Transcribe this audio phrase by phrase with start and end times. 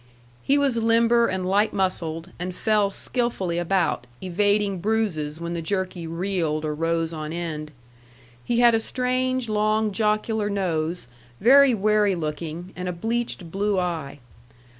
[0.41, 6.07] He was limber and light muscled, and fell skilfully about, evading bruises when the jerky
[6.07, 7.69] reeled or rose on end.
[8.43, 11.05] He had a strange, long, jocular nose,
[11.39, 14.17] very wary looking, and a bleached blue eye.